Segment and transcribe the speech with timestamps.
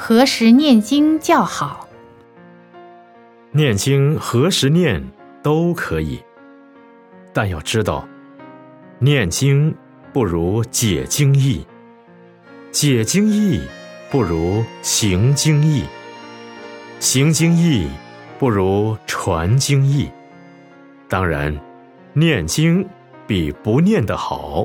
[0.00, 1.88] 何时念经较好。
[3.50, 5.02] 念经何时念
[5.42, 6.22] 都可以。
[7.32, 8.08] 但要知道
[9.00, 9.74] 念经
[10.12, 11.66] 不如解经意
[12.70, 13.60] 解经意
[14.08, 15.84] 不如行经意
[17.00, 17.90] 行经意
[18.38, 20.08] 不如传经意
[21.08, 21.52] 当然
[22.12, 22.88] 念经
[23.26, 24.64] 比不念的好